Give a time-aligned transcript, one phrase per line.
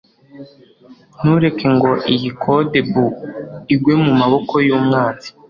[1.19, 3.15] Ntureke ngo iyi codebook
[3.73, 5.29] igwe mumaboko yumwanzi